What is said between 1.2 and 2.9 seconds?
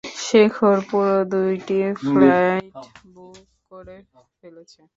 দুইটি ফ্লাইট